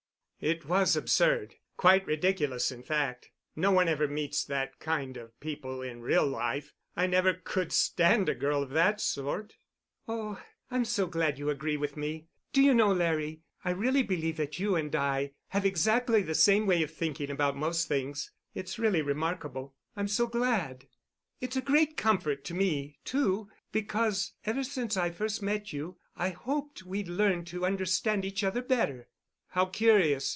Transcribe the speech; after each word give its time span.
"It 0.43 0.65
was 0.65 0.95
absurd—quite 0.95 2.07
ridiculous 2.07 2.71
in 2.71 2.81
fact. 2.81 3.29
No 3.55 3.69
one 3.71 3.87
ever 3.87 4.07
meets 4.07 4.43
that 4.45 4.79
kind 4.79 5.15
of 5.15 5.39
people 5.39 5.83
in 5.83 6.01
real 6.01 6.25
life. 6.25 6.73
I 6.95 7.05
never 7.05 7.35
could 7.35 7.71
stand 7.71 8.27
a 8.27 8.33
girl 8.33 8.63
of 8.63 8.71
that 8.71 8.99
sort." 8.99 9.55
"Oh, 10.07 10.41
I'm 10.71 10.83
so 10.83 11.05
glad 11.05 11.37
you 11.37 11.51
agree 11.51 11.77
with 11.77 11.95
me. 11.95 12.25
Do 12.53 12.63
you 12.63 12.73
know, 12.73 12.91
Larry, 12.91 13.41
I 13.63 13.69
really 13.69 14.01
believe 14.01 14.37
that 14.37 14.57
you 14.57 14.75
and 14.75 14.95
I 14.95 15.33
have 15.49 15.63
exactly 15.63 16.23
the 16.23 16.33
same 16.33 16.65
way 16.65 16.81
of 16.81 16.89
thinking 16.89 17.29
about 17.29 17.55
most 17.55 17.87
things. 17.87 18.31
It's 18.55 18.79
really 18.79 19.03
remarkable. 19.03 19.75
I'm 19.95 20.07
so 20.07 20.25
glad. 20.25 20.87
It's 21.39 21.55
a 21.55 21.61
great 21.61 21.97
comfort 21.97 22.43
to 22.45 22.55
me, 22.55 22.97
too, 23.05 23.47
because 23.71 24.33
ever 24.43 24.63
since 24.63 24.97
I 24.97 25.11
first 25.11 25.43
met 25.43 25.71
you 25.71 25.99
I 26.15 26.29
hoped 26.29 26.81
we'd 26.81 27.09
learn 27.09 27.45
to 27.45 27.63
understand 27.63 28.25
each 28.25 28.43
other 28.43 28.63
better." 28.63 29.07
"How 29.49 29.65
curious! 29.65 30.29